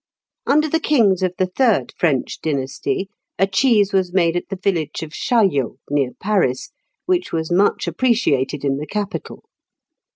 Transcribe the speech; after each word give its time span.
'"Under 0.51 0.67
the 0.67 0.79
kings 0.79 1.21
of 1.21 1.35
the 1.37 1.45
third 1.45 1.93
French 1.95 2.39
dynasty, 2.41 3.07
a 3.37 3.45
cheese 3.45 3.93
was 3.93 4.11
made 4.15 4.35
at 4.35 4.49
the 4.49 4.55
village 4.55 5.03
of 5.03 5.11
Chaillot, 5.11 5.75
near 5.91 6.13
Paris, 6.19 6.71
which 7.05 7.31
was 7.31 7.51
much 7.51 7.87
appreciated 7.87 8.65
in 8.65 8.77
the 8.77 8.87
capital. 8.87 9.45